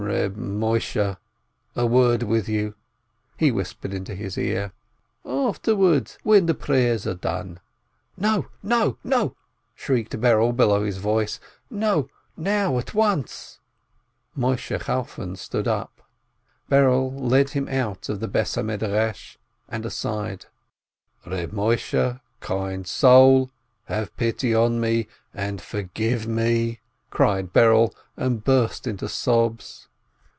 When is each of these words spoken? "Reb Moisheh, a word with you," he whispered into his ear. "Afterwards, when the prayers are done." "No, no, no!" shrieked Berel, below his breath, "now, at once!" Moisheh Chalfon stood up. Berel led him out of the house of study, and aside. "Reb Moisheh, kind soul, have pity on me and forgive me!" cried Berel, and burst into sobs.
"Reb 0.01 0.35
Moisheh, 0.35 1.17
a 1.75 1.85
word 1.85 2.23
with 2.23 2.49
you," 2.49 2.73
he 3.37 3.51
whispered 3.51 3.93
into 3.93 4.15
his 4.15 4.35
ear. 4.35 4.73
"Afterwards, 5.23 6.17
when 6.23 6.47
the 6.47 6.55
prayers 6.55 7.05
are 7.05 7.13
done." 7.13 7.59
"No, 8.17 8.47
no, 8.63 8.97
no!" 9.03 9.35
shrieked 9.75 10.19
Berel, 10.19 10.53
below 10.55 10.83
his 10.83 10.97
breath, 10.97 11.37
"now, 11.69 12.09
at 12.79 12.95
once!" 12.95 13.59
Moisheh 14.37 14.79
Chalfon 14.83 15.35
stood 15.35 15.67
up. 15.67 16.01
Berel 16.67 17.11
led 17.13 17.51
him 17.51 17.67
out 17.69 18.09
of 18.09 18.19
the 18.19 18.25
house 18.33 18.57
of 18.57 18.71
study, 18.71 19.13
and 19.69 19.85
aside. 19.85 20.47
"Reb 21.27 21.51
Moisheh, 21.53 22.19
kind 22.39 22.87
soul, 22.87 23.51
have 23.85 24.17
pity 24.17 24.53
on 24.53 24.79
me 24.81 25.07
and 25.31 25.61
forgive 25.61 26.25
me!" 26.27 26.79
cried 27.11 27.53
Berel, 27.53 27.93
and 28.17 28.43
burst 28.43 28.87
into 28.87 29.07
sobs. 29.07 29.87